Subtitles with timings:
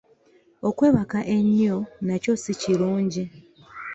[0.67, 3.23] Okwebaka ennyo nakyo si kirungi.